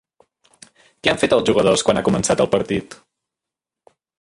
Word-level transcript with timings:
Què 1.03 1.11
han 1.11 1.19
fet 1.25 1.35
els 1.37 1.45
jugadors 1.51 1.85
quan 1.89 2.01
ha 2.01 2.05
començat 2.09 2.43
el 2.47 2.51
partit? 2.57 2.99